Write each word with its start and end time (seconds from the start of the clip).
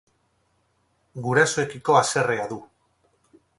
Gurasoekiko 1.27 1.99
haserrea 2.01 2.51
du. 2.55 2.61